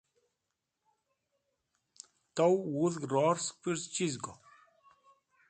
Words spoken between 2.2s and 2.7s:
tow